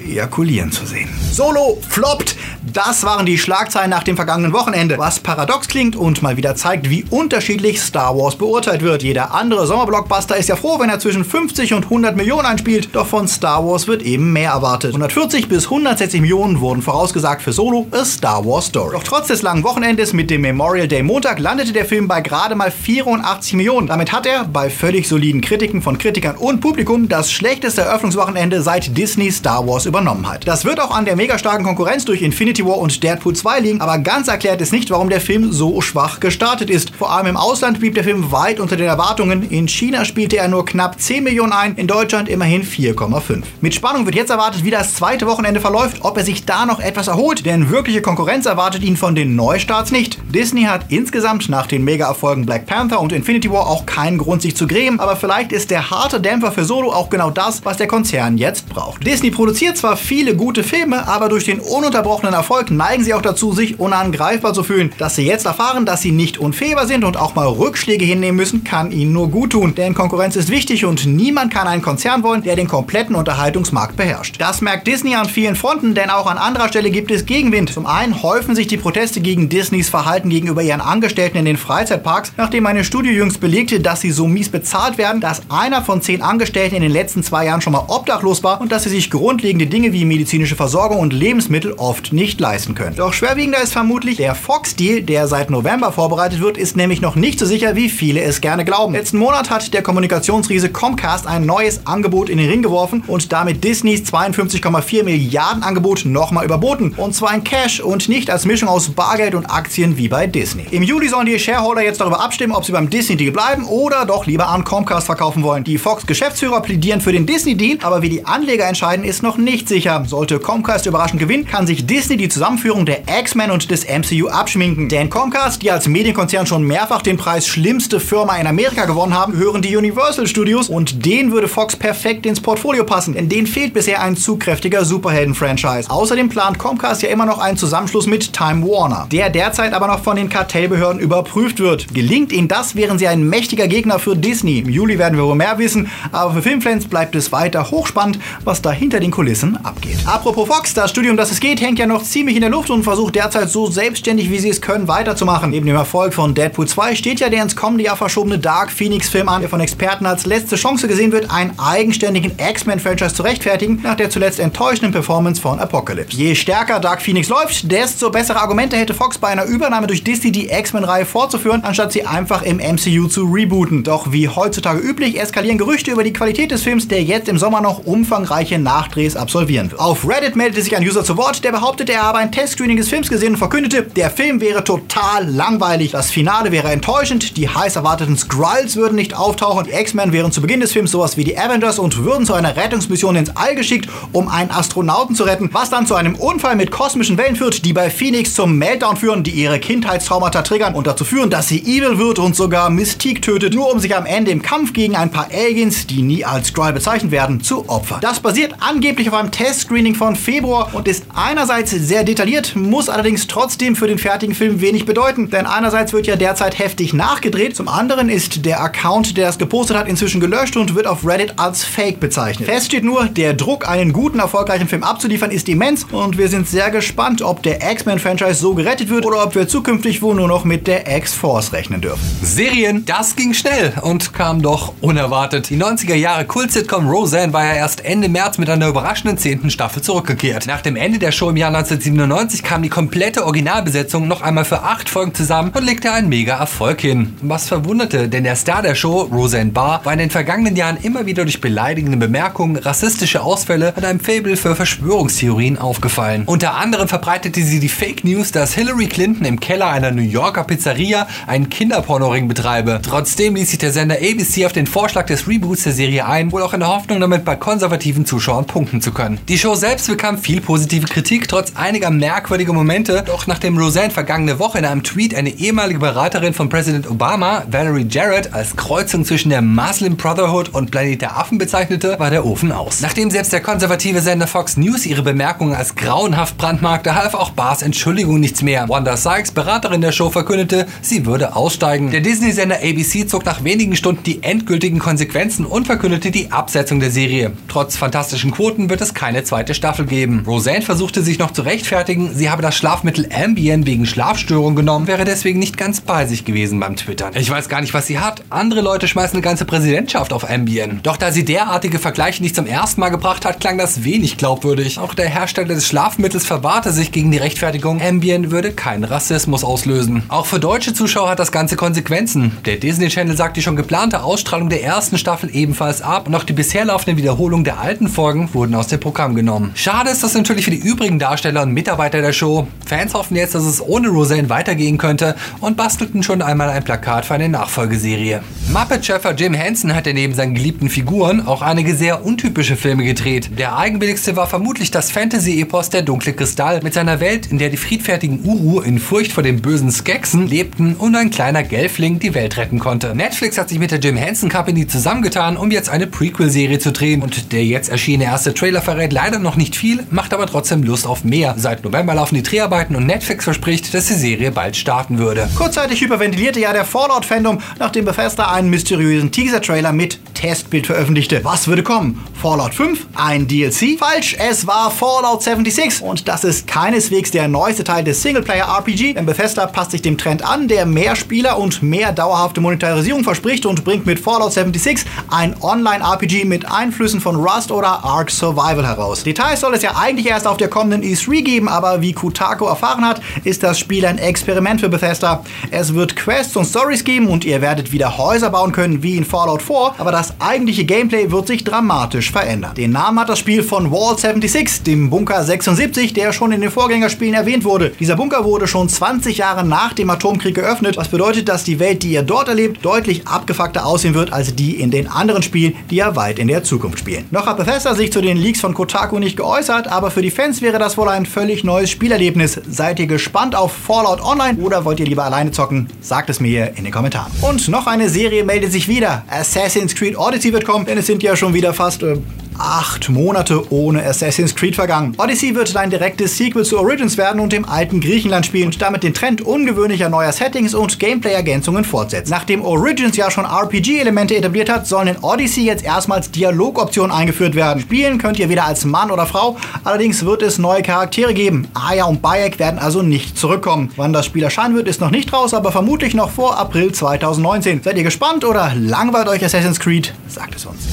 ejakulieren 0.00 0.72
zu 0.72 0.86
sehen. 0.86 1.10
Solo 1.30 1.78
floppt. 1.90 2.36
Das 2.72 3.04
waren 3.04 3.26
die 3.26 3.36
Schlagzeilen 3.36 3.90
nach 3.90 4.04
dem 4.04 4.16
vergangenen 4.16 4.54
Wochenende, 4.54 4.96
was 4.96 5.20
paradox 5.20 5.68
klingt 5.68 5.96
und 5.96 6.22
mal 6.22 6.38
wieder 6.38 6.56
zeigt, 6.56 6.88
wie 6.88 7.04
unterschiedlich 7.10 7.78
Star 7.80 8.16
Wars 8.16 8.36
beurteilt 8.36 8.80
wird. 8.80 9.02
Jeder 9.02 9.34
andere 9.34 9.66
Sommerblockbuster 9.66 10.36
ist 10.36 10.48
ja 10.48 10.56
froh, 10.56 10.78
wenn 10.78 10.88
er 10.88 10.98
zwischen 10.98 11.24
50 11.26 11.74
und 11.74 11.84
100 11.84 12.16
Millionen 12.16 12.46
einspielt, 12.46 12.88
doch 12.94 13.06
von 13.06 13.28
Star 13.28 13.66
Wars 13.66 13.86
wird 13.86 14.02
eben 14.02 14.32
mehr 14.32 14.52
erwartet. 14.52 14.92
140 14.92 15.46
bis 15.48 15.64
160 15.64 16.22
Millionen 16.22 16.60
wurden 16.60 16.80
vorausgesagt 16.80 17.42
für 17.42 17.52
Solo, 17.52 17.86
A 17.90 18.02
Star 18.04 18.46
Wars 18.46 18.66
Story. 18.66 18.94
Doch 18.94 19.04
trotz 19.04 19.28
des 19.28 19.42
langen 19.42 19.62
Wochenendes 19.62 20.14
mit 20.14 20.30
dem 20.30 20.40
Memorial 20.40 20.88
Day 20.88 21.02
Montag 21.02 21.40
landete 21.40 21.74
der 21.74 21.84
Film 21.84 22.08
bei 22.08 22.22
gerade 22.22 22.54
mal 22.54 22.70
84 22.70 23.54
Millionen. 23.54 23.88
Damit 23.88 24.10
hat 24.10 24.24
er 24.24 24.44
bei 24.44 24.70
völlig 24.70 25.06
soliden 25.06 25.42
Kritiken 25.42 25.82
von 25.82 25.98
Kritikern 25.98 26.36
und 26.36 26.60
Publikum 26.60 27.10
das 27.10 27.30
schlechteste 27.30 27.82
Eröffnungswochenende 27.82 28.62
seit 28.62 28.96
Disney 28.96 29.30
Star 29.30 29.66
Wars 29.68 29.84
übernommen 29.84 30.26
hat. 30.26 30.48
Das 30.48 30.64
wird 30.64 30.80
auch 30.80 30.96
an 30.96 31.04
der 31.04 31.16
mega 31.16 31.38
starken 31.38 31.64
Konkurrenz 31.64 32.06
durch 32.06 32.22
Infinity 32.22 32.53
War 32.62 32.76
und 32.76 33.02
Deadpool 33.02 33.34
2 33.34 33.60
liegen, 33.60 33.80
aber 33.80 33.98
ganz 33.98 34.28
erklärt 34.28 34.60
ist 34.60 34.72
nicht, 34.72 34.90
warum 34.90 35.08
der 35.08 35.22
Film 35.22 35.50
so 35.50 35.80
schwach 35.80 36.20
gestartet 36.20 36.68
ist. 36.68 36.90
Vor 36.94 37.10
allem 37.10 37.28
im 37.28 37.36
Ausland 37.38 37.80
blieb 37.80 37.94
der 37.94 38.04
Film 38.04 38.30
weit 38.30 38.60
unter 38.60 38.76
den 38.76 38.86
Erwartungen. 38.86 39.48
In 39.50 39.66
China 39.68 40.04
spielte 40.04 40.36
er 40.36 40.48
nur 40.48 40.64
knapp 40.64 41.00
10 41.00 41.24
Millionen 41.24 41.52
ein, 41.52 41.74
in 41.76 41.86
Deutschland 41.86 42.28
immerhin 42.28 42.62
4,5. 42.62 43.42
Mit 43.60 43.74
Spannung 43.74 44.04
wird 44.04 44.14
jetzt 44.14 44.30
erwartet, 44.30 44.64
wie 44.64 44.70
das 44.70 44.94
zweite 44.94 45.26
Wochenende 45.26 45.60
verläuft, 45.60 45.98
ob 46.02 46.16
er 46.16 46.24
sich 46.24 46.44
da 46.44 46.66
noch 46.66 46.80
etwas 46.80 47.08
erholt, 47.08 47.46
denn 47.46 47.70
wirkliche 47.70 48.02
Konkurrenz 48.02 48.46
erwartet 48.46 48.82
ihn 48.82 48.96
von 48.96 49.14
den 49.14 49.36
Neustarts 49.36 49.90
nicht. 49.90 50.18
Disney 50.32 50.64
hat 50.64 50.86
insgesamt 50.88 51.48
nach 51.48 51.66
den 51.66 51.84
Mega-Erfolgen 51.84 52.46
Black 52.46 52.66
Panther 52.66 53.00
und 53.00 53.12
Infinity 53.12 53.50
War 53.50 53.66
auch 53.66 53.86
keinen 53.86 54.18
Grund, 54.18 54.42
sich 54.42 54.56
zu 54.56 54.66
grämen, 54.66 55.00
aber 55.00 55.16
vielleicht 55.16 55.52
ist 55.52 55.70
der 55.70 55.90
harte 55.90 56.20
Dämpfer 56.20 56.52
für 56.52 56.64
Solo 56.64 56.92
auch 56.92 57.10
genau 57.10 57.30
das, 57.30 57.64
was 57.64 57.76
der 57.76 57.86
Konzern 57.86 58.38
jetzt 58.38 58.68
braucht. 58.68 59.06
Disney 59.06 59.30
produziert 59.30 59.76
zwar 59.76 59.96
viele 59.96 60.36
gute 60.36 60.62
Filme, 60.62 61.06
aber 61.08 61.28
durch 61.28 61.44
den 61.44 61.60
ununterbrochenen 61.60 62.34
Erfolg 62.34 62.43
neigen 62.70 63.04
sie 63.04 63.14
auch 63.14 63.22
dazu, 63.22 63.52
sich 63.52 63.78
unangreifbar 63.80 64.54
zu 64.54 64.64
fühlen. 64.64 64.92
Dass 64.98 65.16
sie 65.16 65.26
jetzt 65.26 65.46
erfahren, 65.46 65.86
dass 65.86 66.02
sie 66.02 66.12
nicht 66.12 66.38
unfehlbar 66.38 66.86
sind 66.86 67.04
und 67.04 67.16
auch 67.16 67.34
mal 67.34 67.46
Rückschläge 67.46 68.04
hinnehmen 68.04 68.36
müssen, 68.36 68.64
kann 68.64 68.92
ihnen 68.92 69.12
nur 69.12 69.28
gut 69.30 69.50
tun. 69.50 69.74
Denn 69.74 69.94
Konkurrenz 69.94 70.36
ist 70.36 70.50
wichtig 70.50 70.84
und 70.84 71.06
niemand 71.06 71.52
kann 71.52 71.66
einen 71.66 71.82
Konzern 71.82 72.22
wollen, 72.22 72.42
der 72.42 72.56
den 72.56 72.68
kompletten 72.68 73.14
Unterhaltungsmarkt 73.14 73.96
beherrscht. 73.96 74.36
Das 74.38 74.60
merkt 74.60 74.86
Disney 74.86 75.14
an 75.14 75.28
vielen 75.28 75.56
Fronten, 75.56 75.94
denn 75.94 76.10
auch 76.10 76.26
an 76.26 76.38
anderer 76.38 76.68
Stelle 76.68 76.90
gibt 76.90 77.10
es 77.10 77.26
Gegenwind. 77.26 77.70
Zum 77.72 77.86
einen 77.86 78.22
häufen 78.22 78.54
sich 78.54 78.66
die 78.66 78.76
Proteste 78.76 79.20
gegen 79.20 79.48
Disneys 79.48 79.88
Verhalten 79.88 80.30
gegenüber 80.30 80.62
ihren 80.62 80.80
Angestellten 80.80 81.38
in 81.38 81.44
den 81.44 81.56
Freizeitparks, 81.56 82.32
nachdem 82.36 82.66
eine 82.66 82.84
Studie 82.84 83.10
jüngst 83.10 83.40
belegte, 83.40 83.80
dass 83.80 84.00
sie 84.00 84.10
so 84.10 84.26
mies 84.26 84.48
bezahlt 84.48 84.98
werden, 84.98 85.20
dass 85.20 85.42
einer 85.48 85.82
von 85.82 86.02
zehn 86.02 86.22
Angestellten 86.22 86.76
in 86.76 86.82
den 86.82 86.92
letzten 86.92 87.22
zwei 87.22 87.46
Jahren 87.46 87.60
schon 87.60 87.72
mal 87.72 87.84
obdachlos 87.88 88.42
war 88.42 88.60
und 88.60 88.72
dass 88.72 88.84
sie 88.84 88.90
sich 88.90 89.10
grundlegende 89.10 89.66
Dinge 89.66 89.92
wie 89.92 90.04
medizinische 90.04 90.56
Versorgung 90.56 90.98
und 90.98 91.12
Lebensmittel 91.12 91.72
oft 91.72 92.12
nicht 92.12 92.33
nicht 92.34 92.40
leisten 92.40 92.74
können. 92.74 92.96
Doch 92.96 93.12
schwerwiegender 93.12 93.62
ist 93.62 93.72
vermutlich 93.72 94.16
der 94.16 94.34
Fox-Deal, 94.34 95.02
der 95.02 95.28
seit 95.28 95.50
November 95.50 95.92
vorbereitet 95.92 96.40
wird, 96.40 96.56
ist 96.58 96.76
nämlich 96.76 97.00
noch 97.00 97.14
nicht 97.14 97.38
so 97.38 97.46
sicher, 97.46 97.76
wie 97.76 97.88
viele 97.88 98.22
es 98.22 98.40
gerne 98.40 98.64
glauben. 98.64 98.94
Letzten 98.94 99.18
Monat 99.18 99.50
hat 99.50 99.72
der 99.72 99.82
Kommunikationsriese 99.82 100.70
Comcast 100.70 101.28
ein 101.28 101.46
neues 101.46 101.86
Angebot 101.86 102.28
in 102.28 102.38
den 102.38 102.50
Ring 102.50 102.62
geworfen 102.62 103.04
und 103.06 103.32
damit 103.32 103.62
Disneys 103.62 104.02
52,4 104.02 105.04
Milliarden 105.04 105.62
Angebot 105.62 106.04
nochmal 106.06 106.44
überboten. 106.44 106.92
Und 106.96 107.14
zwar 107.14 107.32
in 107.34 107.44
Cash 107.44 107.78
und 107.80 108.08
nicht 108.08 108.30
als 108.30 108.46
Mischung 108.46 108.68
aus 108.68 108.88
Bargeld 108.88 109.36
und 109.36 109.46
Aktien 109.46 109.96
wie 109.96 110.08
bei 110.08 110.26
Disney. 110.26 110.66
Im 110.72 110.82
Juli 110.82 111.08
sollen 111.08 111.26
die 111.26 111.38
Shareholder 111.38 111.84
jetzt 111.84 112.00
darüber 112.00 112.20
abstimmen, 112.20 112.52
ob 112.52 112.64
sie 112.64 112.72
beim 112.72 112.90
Disney-Deal 112.90 113.30
bleiben 113.30 113.64
oder 113.64 114.06
doch 114.06 114.26
lieber 114.26 114.48
an 114.48 114.64
Comcast 114.64 115.06
verkaufen 115.06 115.44
wollen. 115.44 115.62
Die 115.62 115.78
Fox-Geschäftsführer 115.78 116.62
plädieren 116.62 117.00
für 117.00 117.12
den 117.12 117.26
Disney-Deal, 117.26 117.78
aber 117.82 118.02
wie 118.02 118.08
die 118.08 118.26
Anleger 118.26 118.66
entscheiden, 118.66 119.04
ist 119.04 119.22
noch 119.22 119.36
nicht 119.36 119.68
sicher. 119.68 120.04
Sollte 120.08 120.40
Comcast 120.40 120.86
überraschend 120.86 121.20
gewinnen, 121.20 121.46
kann 121.46 121.68
sich 121.68 121.86
Disney 121.86 122.13
die 122.16 122.28
Zusammenführung 122.28 122.86
der 122.86 123.02
X-Men 123.20 123.50
und 123.50 123.70
des 123.70 123.86
MCU 123.86 124.28
abschminken. 124.28 124.88
Denn 124.88 125.10
Comcast, 125.10 125.62
die 125.62 125.70
als 125.70 125.88
Medienkonzern 125.88 126.46
schon 126.46 126.62
mehrfach 126.62 127.02
den 127.02 127.16
Preis 127.16 127.46
schlimmste 127.46 128.00
Firma 128.00 128.36
in 128.36 128.46
Amerika 128.46 128.84
gewonnen 128.84 129.14
haben, 129.14 129.36
hören 129.36 129.62
die 129.62 129.76
Universal 129.76 130.26
Studios 130.26 130.68
und 130.68 131.04
denen 131.06 131.32
würde 131.32 131.48
Fox 131.48 131.76
perfekt 131.76 132.26
ins 132.26 132.40
Portfolio 132.40 132.84
passen, 132.84 133.14
denn 133.14 133.28
denen 133.28 133.46
fehlt 133.46 133.74
bisher 133.74 134.02
ein 134.02 134.16
zu 134.16 134.36
kräftiger 134.36 134.84
Superhelden-Franchise. 134.84 135.90
Außerdem 135.90 136.28
plant 136.28 136.58
Comcast 136.58 137.02
ja 137.02 137.08
immer 137.08 137.26
noch 137.26 137.38
einen 137.38 137.56
Zusammenschluss 137.56 138.06
mit 138.06 138.32
Time 138.32 138.66
Warner, 138.66 139.06
der 139.10 139.30
derzeit 139.30 139.72
aber 139.72 139.86
noch 139.86 140.02
von 140.02 140.16
den 140.16 140.28
Kartellbehörden 140.28 141.00
überprüft 141.00 141.60
wird. 141.60 141.92
Gelingt 141.94 142.32
ihnen 142.32 142.48
das, 142.48 142.76
wären 142.76 142.98
sie 142.98 143.08
ein 143.08 143.28
mächtiger 143.28 143.68
Gegner 143.68 143.98
für 143.98 144.16
Disney. 144.16 144.60
Im 144.60 144.68
Juli 144.68 144.98
werden 144.98 145.18
wir 145.18 145.24
wohl 145.24 145.34
mehr 145.34 145.58
wissen, 145.58 145.90
aber 146.12 146.34
für 146.34 146.42
Filmfans 146.42 146.86
bleibt 146.86 147.14
es 147.14 147.32
weiter 147.32 147.70
hochspannend, 147.70 148.18
was 148.44 148.62
da 148.62 148.70
hinter 148.70 149.00
den 149.00 149.10
Kulissen 149.10 149.58
abgeht. 149.64 149.98
Apropos 150.06 150.46
Fox, 150.48 150.74
das 150.74 150.90
Studium, 150.90 151.16
das 151.16 151.30
es 151.30 151.40
geht, 151.40 151.60
hängt 151.60 151.78
ja 151.78 151.86
noch 151.86 152.03
ziemlich 152.10 152.36
in 152.36 152.42
der 152.42 152.50
Luft 152.50 152.70
und 152.70 152.82
versucht 152.82 153.14
derzeit 153.14 153.50
so 153.50 153.70
selbstständig, 153.70 154.30
wie 154.30 154.38
sie 154.38 154.48
es 154.48 154.60
können, 154.60 154.88
weiterzumachen. 154.88 155.50
Neben 155.50 155.66
dem 155.66 155.76
Erfolg 155.76 156.14
von 156.14 156.34
Deadpool 156.34 156.68
2 156.68 156.94
steht 156.94 157.20
ja 157.20 157.28
der 157.28 157.42
ins 157.42 157.56
kommende 157.56 157.84
Jahr 157.84 157.96
verschobene 157.96 158.38
Dark 158.38 158.70
Phoenix 158.70 159.08
Film 159.08 159.28
an, 159.28 159.40
der 159.40 159.50
von 159.50 159.60
Experten 159.60 160.06
als 160.06 160.26
letzte 160.26 160.56
Chance 160.56 160.86
gesehen 160.86 161.12
wird, 161.12 161.30
einen 161.30 161.58
eigenständigen 161.58 162.32
X-Men-Franchise 162.38 163.14
zu 163.14 163.22
rechtfertigen, 163.22 163.80
nach 163.82 163.94
der 163.94 164.10
zuletzt 164.10 164.38
enttäuschenden 164.38 164.92
Performance 164.92 165.40
von 165.40 165.58
Apocalypse. 165.58 166.16
Je 166.16 166.34
stärker 166.34 166.80
Dark 166.80 167.02
Phoenix 167.02 167.28
läuft, 167.28 167.70
desto 167.70 168.10
bessere 168.10 168.40
Argumente 168.40 168.76
hätte 168.76 168.94
Fox 168.94 169.18
bei 169.18 169.28
einer 169.28 169.44
Übernahme 169.44 169.86
durch 169.86 170.04
Disney 170.04 170.30
die 170.30 170.50
X-Men-Reihe 170.50 171.06
fortzuführen, 171.06 171.64
anstatt 171.64 171.92
sie 171.92 172.04
einfach 172.04 172.42
im 172.42 172.58
MCU 172.58 173.08
zu 173.08 173.24
rebooten. 173.24 173.82
Doch 173.82 174.12
wie 174.12 174.28
heutzutage 174.28 174.80
üblich, 174.80 175.18
eskalieren 175.20 175.58
Gerüchte 175.58 175.90
über 175.90 176.04
die 176.04 176.12
Qualität 176.12 176.50
des 176.50 176.62
Films, 176.62 176.88
der 176.88 177.02
jetzt 177.02 177.28
im 177.28 177.38
Sommer 177.38 177.60
noch 177.60 177.86
umfangreiche 177.86 178.58
Nachdrehs 178.58 179.16
absolvieren 179.16 179.70
wird. 179.70 179.80
Auf 179.80 180.06
Reddit 180.06 180.36
meldete 180.36 180.62
sich 180.62 180.76
ein 180.76 180.86
User 180.86 181.04
zu 181.04 181.16
Wort, 181.16 181.42
der 181.44 181.52
behauptete, 181.52 181.93
er 181.94 182.02
habe 182.02 182.18
ein 182.18 182.32
Testscreening 182.32 182.76
des 182.76 182.88
Films 182.88 183.08
gesehen 183.08 183.34
und 183.34 183.38
verkündete, 183.38 183.82
der 183.82 184.10
Film 184.10 184.40
wäre 184.40 184.64
total 184.64 185.30
langweilig, 185.30 185.92
das 185.92 186.10
Finale 186.10 186.50
wäre 186.50 186.72
enttäuschend, 186.72 187.36
die 187.36 187.48
heiß 187.48 187.76
erwarteten 187.76 188.16
Skrulls 188.16 188.74
würden 188.74 188.96
nicht 188.96 189.14
auftauchen, 189.14 189.66
die 189.66 189.72
X-Men 189.72 190.12
wären 190.12 190.32
zu 190.32 190.40
Beginn 190.40 190.58
des 190.58 190.72
Films 190.72 190.90
sowas 190.90 191.16
wie 191.16 191.22
die 191.22 191.38
Avengers 191.38 191.78
und 191.78 192.04
würden 192.04 192.26
zu 192.26 192.34
einer 192.34 192.56
Rettungsmission 192.56 193.14
ins 193.14 193.36
All 193.36 193.54
geschickt, 193.54 193.88
um 194.10 194.26
einen 194.26 194.50
Astronauten 194.50 195.14
zu 195.14 195.22
retten, 195.22 195.50
was 195.52 195.70
dann 195.70 195.86
zu 195.86 195.94
einem 195.94 196.16
Unfall 196.16 196.56
mit 196.56 196.72
kosmischen 196.72 197.16
Wellen 197.16 197.36
führt, 197.36 197.64
die 197.64 197.72
bei 197.72 197.90
Phoenix 197.90 198.34
zum 198.34 198.58
Meltdown 198.58 198.96
führen, 198.96 199.22
die 199.22 199.30
ihre 199.30 199.60
Kindheitstraumata 199.60 200.42
triggern 200.42 200.74
und 200.74 200.88
dazu 200.88 201.04
führen, 201.04 201.30
dass 201.30 201.46
sie 201.46 201.60
evil 201.60 201.98
wird 201.98 202.18
und 202.18 202.34
sogar 202.34 202.70
Mystique 202.70 203.20
tötet, 203.20 203.54
nur 203.54 203.72
um 203.72 203.78
sich 203.78 203.94
am 203.94 204.04
Ende 204.04 204.32
im 204.32 204.42
Kampf 204.42 204.72
gegen 204.72 204.96
ein 204.96 205.12
paar 205.12 205.28
Aliens, 205.32 205.86
die 205.86 206.02
nie 206.02 206.24
als 206.24 206.48
Skrull 206.48 206.72
bezeichnet 206.72 207.12
werden, 207.12 207.40
zu 207.40 207.68
opfern. 207.68 208.00
Das 208.00 208.18
basiert 208.18 208.56
angeblich 208.58 209.08
auf 209.08 209.14
einem 209.14 209.30
Testscreening 209.30 209.94
von 209.94 210.16
Februar 210.16 210.70
und 210.72 210.88
ist 210.88 211.04
einerseits 211.14 211.83
sehr 211.84 212.04
detailliert, 212.04 212.56
muss 212.56 212.88
allerdings 212.88 213.26
trotzdem 213.26 213.76
für 213.76 213.86
den 213.86 213.98
fertigen 213.98 214.34
Film 214.34 214.60
wenig 214.60 214.86
bedeuten, 214.86 215.30
denn 215.30 215.46
einerseits 215.46 215.92
wird 215.92 216.06
ja 216.06 216.16
derzeit 216.16 216.58
heftig 216.58 216.92
nachgedreht, 216.94 217.54
zum 217.54 217.68
anderen 217.68 218.08
ist 218.08 218.44
der 218.44 218.62
Account, 218.62 219.16
der 219.16 219.26
das 219.26 219.38
gepostet 219.38 219.76
hat, 219.76 219.88
inzwischen 219.88 220.20
gelöscht 220.20 220.56
und 220.56 220.74
wird 220.74 220.86
auf 220.86 221.06
Reddit 221.06 221.34
als 221.38 221.64
Fake 221.64 222.00
bezeichnet. 222.00 222.48
Fest 222.48 222.66
steht 222.66 222.84
nur, 222.84 223.06
der 223.06 223.34
Druck, 223.34 223.68
einen 223.68 223.92
guten, 223.92 224.18
erfolgreichen 224.18 224.68
Film 224.68 224.82
abzuliefern, 224.82 225.30
ist 225.30 225.48
immens 225.48 225.84
und 225.84 226.18
wir 226.18 226.28
sind 226.28 226.48
sehr 226.48 226.70
gespannt, 226.70 227.22
ob 227.22 227.42
der 227.42 227.70
X-Men-Franchise 227.70 228.34
so 228.34 228.54
gerettet 228.54 228.88
wird 228.88 229.04
oder 229.04 229.22
ob 229.22 229.34
wir 229.34 229.46
zukünftig 229.46 230.02
wohl 230.02 230.14
nur 230.14 230.28
noch 230.28 230.44
mit 230.44 230.66
der 230.66 230.96
X-Force 230.96 231.52
rechnen 231.52 231.80
dürfen. 231.80 232.02
Serien, 232.22 232.84
das 232.86 233.16
ging 233.16 233.34
schnell 233.34 233.74
und 233.82 234.12
kam 234.14 234.42
doch 234.42 234.72
unerwartet. 234.80 235.50
Die 235.50 235.56
90er 235.56 235.94
Jahre 235.94 236.24
Kult-Sitcom 236.24 236.88
Roseanne 236.88 237.32
war 237.32 237.44
ja 237.44 237.54
erst 237.54 237.84
Ende 237.84 238.08
März 238.08 238.38
mit 238.38 238.48
einer 238.48 238.68
überraschenden 238.68 239.18
zehnten 239.18 239.50
Staffel 239.50 239.82
zurückgekehrt. 239.82 240.46
Nach 240.46 240.60
dem 240.60 240.76
Ende 240.76 240.98
der 240.98 241.12
Show 241.12 241.30
im 241.30 241.36
Jahr 241.36 241.50
1997 241.74 242.44
kam 242.44 242.62
die 242.62 242.68
komplette 242.68 243.24
Originalbesetzung 243.24 244.06
noch 244.06 244.22
einmal 244.22 244.44
für 244.44 244.62
acht 244.62 244.88
Folgen 244.88 245.12
zusammen 245.12 245.50
und 245.52 245.64
legte 245.64 245.90
einen 245.90 246.08
mega 246.08 246.38
Erfolg 246.38 246.80
hin. 246.80 247.14
Was 247.20 247.48
verwunderte, 247.48 248.08
denn 248.08 248.22
der 248.22 248.36
Star 248.36 248.62
der 248.62 248.76
Show, 248.76 249.00
Roseanne 249.00 249.50
Barr, 249.50 249.80
war 249.84 249.92
in 249.92 249.98
den 249.98 250.10
vergangenen 250.10 250.54
Jahren 250.54 250.76
immer 250.82 251.04
wieder 251.06 251.24
durch 251.24 251.40
beleidigende 251.40 251.96
Bemerkungen, 251.96 252.56
rassistische 252.56 253.22
Ausfälle 253.22 253.72
und 253.76 253.84
einem 253.84 253.98
Fable 253.98 254.36
für 254.36 254.54
Verschwörungstheorien 254.54 255.58
aufgefallen. 255.58 256.22
Unter 256.26 256.54
anderem 256.54 256.86
verbreitete 256.86 257.42
sie 257.42 257.58
die 257.58 257.68
Fake 257.68 258.04
News, 258.04 258.30
dass 258.30 258.54
Hillary 258.54 258.86
Clinton 258.86 259.24
im 259.24 259.40
Keller 259.40 259.68
einer 259.68 259.90
New 259.90 260.02
Yorker 260.02 260.44
Pizzeria 260.44 261.08
einen 261.26 261.50
Kinderpornoring 261.50 262.28
betreibe. 262.28 262.80
Trotzdem 262.84 263.34
ließ 263.34 263.50
sich 263.50 263.58
der 263.58 263.72
Sender 263.72 263.96
ABC 263.96 264.46
auf 264.46 264.52
den 264.52 264.68
Vorschlag 264.68 265.06
des 265.06 265.26
Reboots 265.26 265.64
der 265.64 265.72
Serie 265.72 266.06
ein, 266.06 266.30
wohl 266.30 266.42
auch 266.42 266.54
in 266.54 266.60
der 266.60 266.68
Hoffnung, 266.68 267.00
damit 267.00 267.24
bei 267.24 267.34
konservativen 267.34 268.06
Zuschauern 268.06 268.46
punkten 268.46 268.80
zu 268.80 268.92
können. 268.92 269.18
Die 269.26 269.38
Show 269.38 269.56
selbst 269.56 269.88
bekam 269.88 270.18
viel 270.18 270.40
positive 270.40 270.86
Kritik, 270.86 271.26
trotz 271.26 271.56
einiger 271.64 271.88
merkwürdiger 271.88 272.52
Momente. 272.52 273.02
Doch 273.06 273.26
nachdem 273.26 273.56
Roseanne 273.56 273.90
vergangene 273.90 274.38
Woche 274.38 274.58
in 274.58 274.66
einem 274.66 274.82
Tweet 274.82 275.14
eine 275.14 275.30
ehemalige 275.30 275.78
Beraterin 275.78 276.34
von 276.34 276.50
Präsident 276.50 276.90
Obama, 276.90 277.44
Valerie 277.50 277.86
Jarrett, 277.88 278.34
als 278.34 278.54
Kreuzung 278.54 279.06
zwischen 279.06 279.30
der 279.30 279.40
Muslim 279.40 279.96
Brotherhood 279.96 280.50
und 280.50 280.70
Planet 280.70 281.00
der 281.00 281.16
Affen 281.16 281.38
bezeichnete, 281.38 281.98
war 281.98 282.10
der 282.10 282.26
Ofen 282.26 282.52
aus. 282.52 282.82
Nachdem 282.82 283.10
selbst 283.10 283.32
der 283.32 283.40
konservative 283.40 284.02
Sender 284.02 284.26
Fox 284.26 284.58
News 284.58 284.84
ihre 284.84 285.00
Bemerkungen 285.00 285.54
als 285.54 285.74
grauenhaft 285.74 286.36
brandmarkte, 286.36 286.94
half 286.96 287.14
auch 287.14 287.30
Bars 287.30 287.62
Entschuldigung 287.62 288.20
nichts 288.20 288.42
mehr. 288.42 288.68
Wanda 288.68 288.98
Sykes, 288.98 289.32
Beraterin 289.32 289.80
der 289.80 289.92
Show, 289.92 290.10
verkündete, 290.10 290.66
sie 290.82 291.06
würde 291.06 291.34
aussteigen. 291.34 291.90
Der 291.90 292.02
Disney-Sender 292.02 292.56
ABC 292.56 293.06
zog 293.06 293.24
nach 293.24 293.42
wenigen 293.42 293.74
Stunden 293.74 294.02
die 294.02 294.22
endgültigen 294.22 294.80
Konsequenzen 294.80 295.46
und 295.46 295.64
verkündete 295.64 296.10
die 296.10 296.30
Absetzung 296.30 296.80
der 296.80 296.90
Serie. 296.90 297.32
Trotz 297.48 297.76
fantastischen 297.76 298.32
Quoten 298.32 298.68
wird 298.68 298.82
es 298.82 298.92
keine 298.92 299.24
zweite 299.24 299.54
Staffel 299.54 299.86
geben. 299.86 300.24
Roseanne 300.26 300.60
versuchte 300.60 301.02
sich 301.02 301.18
noch 301.18 301.30
zu 301.30 301.40
rechtfertigen, 301.54 302.12
sie 302.12 302.30
habe 302.30 302.42
das 302.42 302.56
Schlafmittel 302.56 303.08
Ambien 303.14 303.64
wegen 303.64 303.86
Schlafstörungen 303.86 304.56
genommen, 304.56 304.88
wäre 304.88 305.04
deswegen 305.04 305.38
nicht 305.38 305.56
ganz 305.56 305.80
bei 305.80 306.04
sich 306.04 306.24
gewesen 306.24 306.58
beim 306.58 306.74
Twittern. 306.74 307.12
Ich 307.14 307.30
weiß 307.30 307.48
gar 307.48 307.60
nicht, 307.60 307.72
was 307.74 307.86
sie 307.86 308.00
hat. 308.00 308.24
Andere 308.28 308.60
Leute 308.60 308.88
schmeißen 308.88 309.14
eine 309.14 309.22
ganze 309.22 309.44
Präsidentschaft 309.44 310.12
auf 310.12 310.28
Ambien. 310.28 310.80
Doch 310.82 310.96
da 310.96 311.12
sie 311.12 311.24
derartige 311.24 311.78
Vergleiche 311.78 312.24
nicht 312.24 312.34
zum 312.34 312.46
ersten 312.46 312.80
Mal 312.80 312.88
gebracht 312.88 313.24
hat, 313.24 313.38
klang 313.38 313.56
das 313.56 313.84
wenig 313.84 314.16
glaubwürdig. 314.16 314.80
Auch 314.80 314.94
der 314.94 315.08
Hersteller 315.08 315.54
des 315.54 315.68
Schlafmittels 315.68 316.26
verwahrte 316.26 316.72
sich 316.72 316.90
gegen 316.90 317.12
die 317.12 317.18
Rechtfertigung, 317.18 317.80
Ambien 317.80 318.32
würde 318.32 318.50
keinen 318.50 318.82
Rassismus 318.82 319.44
auslösen. 319.44 320.02
Auch 320.08 320.26
für 320.26 320.40
deutsche 320.40 320.74
Zuschauer 320.74 321.10
hat 321.10 321.20
das 321.20 321.30
Ganze 321.30 321.54
Konsequenzen. 321.54 322.36
Der 322.46 322.56
Disney 322.56 322.88
Channel 322.88 323.16
sagt 323.16 323.36
die 323.36 323.42
schon 323.42 323.54
geplante 323.54 324.02
Ausstrahlung 324.02 324.48
der 324.48 324.64
ersten 324.64 324.98
Staffel 324.98 325.30
ebenfalls 325.32 325.82
ab 325.82 326.08
und 326.08 326.16
auch 326.16 326.24
die 326.24 326.32
bisher 326.32 326.64
laufenden 326.64 326.96
Wiederholungen 326.96 327.44
der 327.44 327.60
alten 327.60 327.86
Folgen 327.86 328.34
wurden 328.34 328.56
aus 328.56 328.66
dem 328.66 328.80
Programm 328.80 329.14
genommen. 329.14 329.52
Schade 329.54 329.90
ist 329.90 330.02
das 330.02 330.14
natürlich 330.14 330.44
für 330.44 330.50
die 330.50 330.56
übrigen 330.56 330.98
Darsteller 330.98 331.43
und 331.44 331.52
Mitarbeiter 331.52 332.00
der 332.00 332.12
Show. 332.12 332.48
Fans 332.66 332.94
hoffen 332.94 333.16
jetzt, 333.16 333.34
dass 333.34 333.44
es 333.44 333.60
ohne 333.60 333.88
Roseanne 333.88 334.30
weitergehen 334.30 334.78
könnte 334.78 335.14
und 335.40 335.56
bastelten 335.56 336.02
schon 336.02 336.22
einmal 336.22 336.48
ein 336.48 336.64
Plakat 336.64 337.04
für 337.04 337.14
eine 337.14 337.28
Nachfolgeserie. 337.28 338.22
Muppet-Schöpfer 338.52 339.14
Jim 339.14 339.34
Henson 339.34 339.74
hatte 339.74 339.94
neben 339.94 340.14
seinen 340.14 340.34
geliebten 340.34 340.68
Figuren 340.68 341.26
auch 341.26 341.42
einige 341.42 341.74
sehr 341.74 342.04
untypische 342.04 342.56
Filme 342.56 342.84
gedreht. 342.84 343.30
Der 343.38 343.56
eigenwilligste 343.56 344.16
war 344.16 344.26
vermutlich 344.26 344.70
das 344.70 344.90
Fantasy-Epos 344.90 345.70
Der 345.70 345.82
dunkle 345.82 346.14
Kristall 346.14 346.60
mit 346.62 346.74
seiner 346.74 347.00
Welt, 347.00 347.26
in 347.26 347.38
der 347.38 347.50
die 347.50 347.56
friedfertigen 347.56 348.24
Uru 348.24 348.60
in 348.60 348.78
Furcht 348.78 349.12
vor 349.12 349.22
den 349.22 349.42
bösen 349.42 349.70
Skeksen 349.70 350.26
lebten 350.26 350.74
und 350.74 350.96
ein 350.96 351.10
kleiner 351.10 351.42
Gelfling 351.42 351.98
die 351.98 352.14
Welt 352.14 352.36
retten 352.36 352.58
konnte. 352.58 352.94
Netflix 352.94 353.38
hat 353.38 353.50
sich 353.50 353.58
mit 353.58 353.70
der 353.70 353.80
Jim 353.80 353.96
Henson 353.96 354.30
Company 354.30 354.66
zusammengetan, 354.66 355.36
um 355.36 355.50
jetzt 355.50 355.68
eine 355.68 355.86
Prequel-Serie 355.86 356.58
zu 356.58 356.72
drehen 356.72 357.02
und 357.02 357.32
der 357.32 357.44
jetzt 357.44 357.68
erschienene 357.68 358.10
erste 358.10 358.32
Trailer 358.32 358.62
verrät 358.62 358.92
leider 358.92 359.18
noch 359.18 359.36
nicht 359.36 359.56
viel, 359.56 359.84
macht 359.90 360.14
aber 360.14 360.26
trotzdem 360.26 360.62
Lust 360.62 360.86
auf 360.86 361.04
mehr. 361.04 361.23
Seit 361.36 361.64
November 361.64 361.94
laufen 361.94 362.16
die 362.16 362.22
Dreharbeiten 362.22 362.76
und 362.76 362.86
Netflix 362.86 363.24
verspricht, 363.24 363.72
dass 363.72 363.86
die 363.86 363.94
Serie 363.94 364.30
bald 364.30 364.56
starten 364.56 364.98
würde. 364.98 365.28
Kurzzeitig 365.36 365.80
hyperventilierte 365.80 366.40
ja 366.40 366.52
der 366.52 366.64
Fallout-Fandom, 366.64 367.40
nachdem 367.58 367.86
Bethesda 367.86 368.30
einen 368.32 368.50
mysteriösen 368.50 369.10
Teaser-Trailer 369.10 369.72
mit 369.72 369.98
Testbild 370.24 370.66
veröffentlichte. 370.66 371.22
Was 371.22 371.48
würde 371.48 371.62
kommen? 371.62 372.02
Fallout 372.14 372.54
5? 372.54 372.86
Ein 372.94 373.28
DLC? 373.28 373.78
Falsch, 373.78 374.16
es 374.18 374.46
war 374.46 374.70
Fallout 374.70 375.22
76 375.22 375.82
und 375.82 376.08
das 376.08 376.24
ist 376.24 376.46
keineswegs 376.46 377.10
der 377.10 377.28
neueste 377.28 377.62
Teil 377.62 377.84
des 377.84 378.00
Singleplayer-RPG, 378.00 378.94
denn 378.94 379.04
Bethesda 379.04 379.46
passt 379.46 379.72
sich 379.72 379.82
dem 379.82 379.98
Trend 379.98 380.24
an, 380.24 380.48
der 380.48 380.64
mehr 380.64 380.96
Spieler 380.96 381.38
und 381.38 381.62
mehr 381.62 381.92
dauerhafte 381.92 382.40
Monetarisierung 382.40 383.04
verspricht 383.04 383.44
und 383.44 383.64
bringt 383.64 383.84
mit 383.84 384.00
Fallout 384.00 384.32
76 384.32 384.88
ein 385.10 385.36
Online-RPG 385.42 386.24
mit 386.24 386.50
Einflüssen 386.50 387.02
von 387.02 387.16
Rust 387.16 387.52
oder 387.52 387.84
Ark 387.84 388.10
Survival 388.10 388.66
heraus. 388.66 389.04
Details 389.04 389.42
soll 389.42 389.52
es 389.52 389.60
ja 389.60 389.76
eigentlich 389.76 390.06
erst 390.06 390.26
auf 390.26 390.38
der 390.38 390.48
kommenden 390.48 390.82
E3 390.82 391.20
geben, 391.20 391.50
aber 391.50 391.82
wie 391.82 391.92
Kotaku 391.92 392.46
erfahren 392.46 392.86
hat, 392.86 393.02
ist 393.24 393.42
das 393.42 393.58
Spiel 393.58 393.84
ein 393.84 393.98
Experiment 393.98 394.62
für 394.62 394.70
Bethesda. 394.70 395.22
Es 395.50 395.74
wird 395.74 395.96
Quests 395.96 396.34
und 396.34 396.46
Stories 396.46 396.82
geben 396.82 397.08
und 397.08 397.26
ihr 397.26 397.42
werdet 397.42 397.72
wieder 397.72 397.98
Häuser 397.98 398.30
bauen 398.30 398.52
können 398.52 398.82
wie 398.82 398.96
in 398.96 399.04
Fallout 399.04 399.42
4, 399.42 399.74
aber 399.76 399.92
das 399.92 400.13
eigentliche 400.18 400.64
Gameplay 400.64 401.10
wird 401.10 401.26
sich 401.26 401.44
dramatisch 401.44 402.12
verändern. 402.12 402.54
Den 402.54 402.72
Namen 402.72 402.98
hat 403.00 403.08
das 403.08 403.18
Spiel 403.18 403.42
von 403.42 403.70
Wall 403.70 403.98
76, 403.98 404.62
dem 404.62 404.90
Bunker 404.90 405.22
76, 405.22 405.92
der 405.92 406.12
schon 406.12 406.32
in 406.32 406.40
den 406.40 406.50
Vorgängerspielen 406.50 407.14
erwähnt 407.14 407.44
wurde. 407.44 407.70
Dieser 407.80 407.96
Bunker 407.96 408.24
wurde 408.24 408.46
schon 408.46 408.68
20 408.68 409.18
Jahre 409.18 409.44
nach 409.44 409.72
dem 409.72 409.90
Atomkrieg 409.90 410.34
geöffnet, 410.34 410.76
was 410.76 410.88
bedeutet, 410.88 411.28
dass 411.28 411.44
die 411.44 411.58
Welt, 411.58 411.82
die 411.82 411.92
ihr 411.92 412.02
dort 412.02 412.28
erlebt, 412.28 412.64
deutlich 412.64 413.06
abgefuckter 413.06 413.66
aussehen 413.66 413.94
wird 413.94 414.12
als 414.12 414.34
die 414.34 414.60
in 414.60 414.70
den 414.70 414.88
anderen 414.88 415.22
Spielen, 415.22 415.54
die 415.70 415.76
ja 415.76 415.96
weit 415.96 416.18
in 416.18 416.28
der 416.28 416.44
Zukunft 416.44 416.78
spielen. 416.78 417.06
Noch 417.10 417.26
hat 417.26 417.36
Bethesda 417.36 417.74
sich 417.74 417.92
zu 417.92 418.00
den 418.00 418.16
Leaks 418.16 418.40
von 418.40 418.54
Kotaku 418.54 418.98
nicht 418.98 419.16
geäußert, 419.16 419.68
aber 419.68 419.90
für 419.90 420.02
die 420.02 420.10
Fans 420.10 420.42
wäre 420.42 420.58
das 420.58 420.76
wohl 420.76 420.88
ein 420.88 421.06
völlig 421.06 421.44
neues 421.44 421.70
Spielerlebnis. 421.70 422.40
Seid 422.48 422.78
ihr 422.80 422.86
gespannt 422.86 423.34
auf 423.34 423.52
Fallout 423.52 424.00
Online 424.02 424.38
oder 424.40 424.64
wollt 424.64 424.80
ihr 424.80 424.86
lieber 424.86 425.04
alleine 425.04 425.30
zocken? 425.30 425.68
Sagt 425.80 426.10
es 426.10 426.20
mir 426.20 426.56
in 426.56 426.64
den 426.64 426.72
Kommentaren. 426.72 427.12
Und 427.20 427.48
noch 427.48 427.66
eine 427.66 427.88
Serie 427.88 428.24
meldet 428.24 428.52
sich 428.52 428.68
wieder. 428.68 429.04
Assassin's 429.08 429.74
Creed 429.74 429.96
Odyssey 430.04 430.32
wird 430.32 430.44
kommen, 430.44 430.66
denn 430.66 430.76
es 430.76 430.86
sind 430.86 431.02
ja 431.02 431.16
schon 431.16 431.32
wieder 431.32 431.54
fast 431.54 431.82
äh, 431.82 431.96
acht 432.38 432.88
Monate 432.88 433.52
ohne 433.52 433.84
Assassin's 433.84 434.34
Creed 434.34 434.54
vergangen. 434.54 434.94
Odyssey 434.98 435.34
wird 435.34 435.54
ein 435.56 435.70
direktes 435.70 436.16
Sequel 436.16 436.44
zu 436.44 436.58
Origins 436.58 436.96
werden 436.96 437.20
und 437.20 437.32
im 437.32 437.44
alten 437.44 437.80
Griechenland 437.80 438.26
spielen 438.26 438.46
und 438.46 438.60
damit 438.60 438.82
den 438.82 438.94
Trend 438.94 439.22
ungewöhnlicher 439.22 439.88
neuer 439.88 440.12
Settings 440.12 440.54
und 440.54 440.78
Gameplay-Ergänzungen 440.78 441.64
fortsetzen. 441.64 442.10
Nachdem 442.10 442.42
Origins 442.42 442.96
ja 442.96 443.10
schon 443.10 443.24
RPG-Elemente 443.24 444.16
etabliert 444.16 444.50
hat, 444.50 444.66
sollen 444.66 444.88
in 444.88 444.98
Odyssey 444.98 445.44
jetzt 445.44 445.64
erstmals 445.64 446.10
Dialogoptionen 446.10 446.94
eingeführt 446.94 447.34
werden. 447.34 447.62
Spielen 447.62 447.98
könnt 447.98 448.18
ihr 448.18 448.28
weder 448.28 448.44
als 448.44 448.64
Mann 448.64 448.90
oder 448.90 449.06
Frau, 449.06 449.36
allerdings 449.62 450.04
wird 450.04 450.22
es 450.22 450.38
neue 450.38 450.62
Charaktere 450.62 451.14
geben. 451.14 451.48
Aya 451.54 451.84
und 451.84 452.02
Bayek 452.02 452.38
werden 452.38 452.58
also 452.58 452.82
nicht 452.82 453.18
zurückkommen. 453.18 453.70
Wann 453.76 453.92
das 453.92 454.06
Spiel 454.06 454.22
erscheinen 454.22 454.54
wird, 454.54 454.68
ist 454.68 454.80
noch 454.80 454.90
nicht 454.90 455.12
raus, 455.12 455.34
aber 455.34 455.52
vermutlich 455.52 455.94
noch 455.94 456.10
vor 456.10 456.38
April 456.38 456.72
2019. 456.72 457.62
Seid 457.62 457.76
ihr 457.76 457.84
gespannt 457.84 458.24
oder 458.24 458.52
langweilt 458.56 459.08
euch 459.08 459.24
Assassin's 459.24 459.60
Creed? 459.60 459.94
Sagt 460.08 460.34
es 460.34 460.46
uns. 460.46 460.64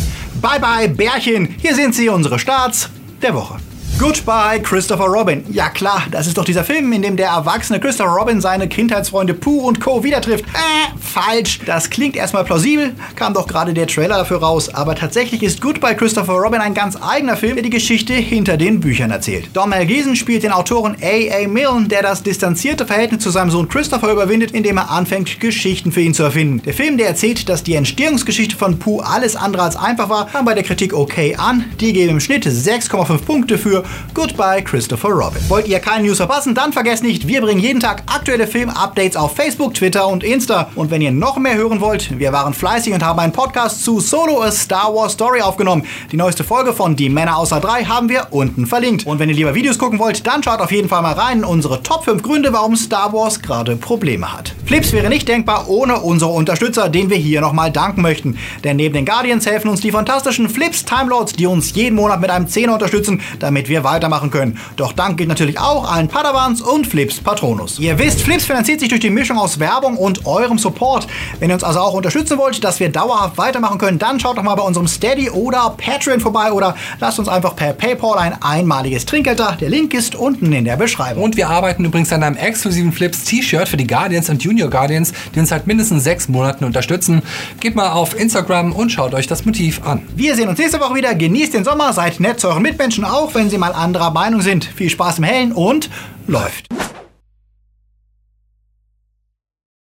Bye 0.41 0.59
bye 0.59 0.89
Bärchen, 0.89 1.55
hier 1.61 1.75
sind 1.75 1.93
sie, 1.93 2.09
unsere 2.09 2.39
Starts 2.39 2.89
der 3.21 3.35
Woche. 3.35 3.59
Goodbye, 4.01 4.59
Christopher 4.59 5.05
Robin. 5.05 5.43
Ja 5.51 5.69
klar, 5.69 6.07
das 6.09 6.25
ist 6.25 6.35
doch 6.35 6.43
dieser 6.43 6.63
Film, 6.63 6.91
in 6.91 7.03
dem 7.03 7.17
der 7.17 7.27
erwachsene 7.27 7.79
Christopher 7.79 8.09
Robin 8.09 8.41
seine 8.41 8.67
Kindheitsfreunde 8.67 9.35
Pooh 9.35 9.67
und 9.67 9.79
Co. 9.79 10.03
wieder 10.03 10.21
trifft. 10.21 10.43
Äh, 10.45 10.97
falsch. 10.99 11.59
Das 11.67 11.91
klingt 11.91 12.15
erstmal 12.15 12.43
plausibel, 12.43 12.93
kam 13.15 13.35
doch 13.35 13.45
gerade 13.45 13.75
der 13.75 13.85
Trailer 13.85 14.17
dafür 14.17 14.37
raus, 14.37 14.73
aber 14.73 14.95
tatsächlich 14.95 15.43
ist 15.43 15.61
Goodbye 15.61 15.95
Christopher 15.95 16.33
Robin 16.33 16.61
ein 16.61 16.73
ganz 16.73 16.97
eigener 16.99 17.37
Film, 17.37 17.53
der 17.55 17.63
die 17.63 17.69
Geschichte 17.69 18.13
hinter 18.13 18.57
den 18.57 18.79
Büchern 18.79 19.11
erzählt. 19.11 19.49
Don 19.53 19.69
Mel 19.69 19.85
Gleason 19.85 20.15
spielt 20.15 20.41
den 20.41 20.51
Autoren 20.51 20.97
A.A. 20.99 21.47
Milne, 21.47 21.87
der 21.87 22.01
das 22.01 22.23
distanzierte 22.23 22.87
Verhältnis 22.87 23.21
zu 23.21 23.29
seinem 23.29 23.51
Sohn 23.51 23.69
Christopher 23.69 24.11
überwindet, 24.11 24.49
indem 24.49 24.77
er 24.77 24.89
anfängt, 24.89 25.39
Geschichten 25.39 25.91
für 25.91 26.01
ihn 26.01 26.15
zu 26.15 26.23
erfinden. 26.23 26.63
Der 26.63 26.73
Film, 26.73 26.97
der 26.97 27.07
erzählt, 27.07 27.47
dass 27.49 27.61
die 27.61 27.75
Entstehungsgeschichte 27.75 28.57
von 28.57 28.79
Pooh 28.79 29.01
alles 29.01 29.35
andere 29.35 29.61
als 29.61 29.75
einfach 29.75 30.09
war, 30.09 30.25
kam 30.25 30.45
bei 30.45 30.55
der 30.55 30.63
Kritik 30.63 30.95
okay 30.95 31.35
an. 31.35 31.65
Die 31.79 31.93
geben 31.93 32.13
im 32.13 32.19
Schnitt 32.19 32.47
6,5 32.47 33.19
Punkte 33.19 33.59
für 33.59 33.83
Goodbye 34.13 34.63
Christopher 34.63 35.09
Robin. 35.09 35.41
Wollt 35.49 35.67
ihr 35.67 35.79
keine 35.79 36.07
News 36.07 36.17
verpassen? 36.17 36.55
Dann 36.55 36.73
vergesst 36.73 37.03
nicht, 37.03 37.27
wir 37.27 37.41
bringen 37.41 37.59
jeden 37.59 37.79
Tag 37.79 38.03
aktuelle 38.07 38.47
Film-Updates 38.47 39.15
auf 39.15 39.35
Facebook, 39.35 39.73
Twitter 39.73 40.07
und 40.07 40.23
Insta. 40.23 40.69
Und 40.75 40.91
wenn 40.91 41.01
ihr 41.01 41.11
noch 41.11 41.37
mehr 41.37 41.55
hören 41.55 41.81
wollt, 41.81 42.19
wir 42.19 42.31
waren 42.33 42.53
fleißig 42.53 42.93
und 42.93 43.03
haben 43.03 43.19
einen 43.19 43.33
Podcast 43.33 43.83
zu 43.83 43.99
Solo 43.99 44.41
A 44.41 44.51
Star 44.51 44.93
Wars 44.93 45.13
Story 45.13 45.41
aufgenommen. 45.41 45.85
Die 46.11 46.17
neueste 46.17 46.43
Folge 46.43 46.73
von 46.73 46.95
Die 46.95 47.09
Männer 47.09 47.37
außer 47.37 47.59
drei 47.59 47.85
haben 47.85 48.09
wir 48.09 48.27
unten 48.31 48.67
verlinkt. 48.67 49.05
Und 49.05 49.19
wenn 49.19 49.29
ihr 49.29 49.35
lieber 49.35 49.55
Videos 49.55 49.77
gucken 49.77 49.99
wollt, 49.99 50.27
dann 50.27 50.43
schaut 50.43 50.59
auf 50.59 50.71
jeden 50.71 50.89
Fall 50.89 51.01
mal 51.01 51.13
rein 51.13 51.39
in 51.39 51.45
unsere 51.45 51.81
Top 51.81 52.03
5 52.03 52.21
Gründe, 52.21 52.53
warum 52.53 52.75
Star 52.75 53.13
Wars 53.13 53.41
gerade 53.41 53.75
Probleme 53.75 54.31
hat. 54.31 54.53
Flips 54.65 54.91
wäre 54.93 55.09
nicht 55.09 55.27
denkbar 55.27 55.69
ohne 55.69 55.99
unsere 56.01 56.31
Unterstützer, 56.31 56.89
denen 56.89 57.09
wir 57.09 57.17
hier 57.17 57.41
nochmal 57.41 57.71
danken 57.71 58.01
möchten. 58.01 58.37
Denn 58.63 58.75
neben 58.75 58.93
den 58.93 59.05
Guardians 59.05 59.45
helfen 59.45 59.69
uns 59.69 59.81
die 59.81 59.91
fantastischen 59.91 60.49
Flips 60.49 60.85
Timelords, 60.85 61.33
die 61.33 61.47
uns 61.47 61.73
jeden 61.73 61.95
Monat 61.95 62.21
mit 62.21 62.29
einem 62.29 62.47
Zehner 62.47 62.73
unterstützen, 62.73 63.21
damit 63.39 63.69
wir 63.69 63.70
weitermachen 63.83 64.31
können. 64.31 64.59
Doch 64.75 64.93
Dank 64.93 65.17
gilt 65.17 65.29
natürlich 65.29 65.59
auch 65.59 65.91
allen 65.91 66.07
Padawans 66.07 66.61
und 66.61 66.85
Flips 66.85 67.19
Patronus. 67.19 67.79
Ihr 67.79 67.97
wisst, 67.97 68.21
Flips 68.21 68.45
finanziert 68.45 68.79
sich 68.79 68.89
durch 68.89 69.01
die 69.01 69.09
Mischung 69.09 69.37
aus 69.37 69.59
Werbung 69.59 69.97
und 69.97 70.25
eurem 70.25 70.57
Support. 70.57 71.07
Wenn 71.39 71.49
ihr 71.49 71.53
uns 71.53 71.63
also 71.63 71.79
auch 71.79 71.93
unterstützen 71.93 72.37
wollt, 72.37 72.63
dass 72.63 72.79
wir 72.79 72.89
dauerhaft 72.89 73.37
weitermachen 73.37 73.77
können, 73.77 73.99
dann 73.99 74.19
schaut 74.19 74.37
doch 74.37 74.43
mal 74.43 74.55
bei 74.55 74.63
unserem 74.63 74.87
Steady 74.87 75.29
oder 75.29 75.75
Patreon 75.77 76.19
vorbei 76.19 76.51
oder 76.51 76.75
lasst 76.99 77.19
uns 77.19 77.27
einfach 77.27 77.55
per 77.55 77.73
PayPal 77.73 78.17
ein 78.17 78.41
einmaliges 78.41 79.05
Trinkgeld 79.05 79.39
da. 79.39 79.53
Der 79.53 79.69
Link 79.69 79.93
ist 79.93 80.15
unten 80.15 80.51
in 80.53 80.65
der 80.65 80.77
Beschreibung. 80.77 81.23
Und 81.23 81.37
wir 81.37 81.49
arbeiten 81.49 81.85
übrigens 81.85 82.11
an 82.13 82.23
einem 82.23 82.35
exklusiven 82.35 82.91
Flips 82.91 83.23
T-Shirt 83.23 83.67
für 83.67 83.77
die 83.77 83.87
Guardians 83.87 84.29
und 84.29 84.43
Junior 84.43 84.69
Guardians, 84.69 85.13
die 85.33 85.39
uns 85.39 85.49
seit 85.49 85.67
mindestens 85.67 86.03
sechs 86.03 86.27
Monaten 86.27 86.65
unterstützen. 86.65 87.21
Geht 87.59 87.75
mal 87.75 87.91
auf 87.91 88.19
Instagram 88.19 88.71
und 88.73 88.91
schaut 88.91 89.13
euch 89.13 89.27
das 89.27 89.45
Motiv 89.45 89.81
an. 89.85 90.01
Wir 90.15 90.35
sehen 90.35 90.49
uns 90.49 90.59
nächste 90.59 90.79
Woche 90.79 90.95
wieder. 90.95 91.15
Genießt 91.15 91.53
den 91.53 91.63
Sommer, 91.63 91.93
seid 91.93 92.19
nett 92.19 92.39
zu 92.39 92.47
euren 92.47 92.63
Mitmenschen, 92.63 93.05
auch 93.05 93.33
wenn 93.35 93.49
sie 93.49 93.57
mal 93.61 93.73
anderer 93.73 94.09
Meinung 94.09 94.41
sind. 94.41 94.65
Viel 94.65 94.89
Spaß 94.89 95.19
im 95.19 95.23
Hellen 95.23 95.51
und 95.53 95.89
läuft. 96.27 96.67